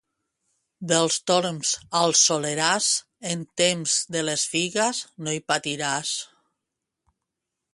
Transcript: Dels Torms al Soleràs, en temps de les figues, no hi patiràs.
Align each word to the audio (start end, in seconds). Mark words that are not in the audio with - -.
Dels 0.91 1.17
Torms 1.31 1.73
al 1.99 2.13
Soleràs, 2.21 2.87
en 3.33 3.43
temps 3.63 3.99
de 4.17 4.25
les 4.31 4.47
figues, 4.55 5.03
no 5.27 5.37
hi 5.37 5.43
patiràs. 5.53 6.15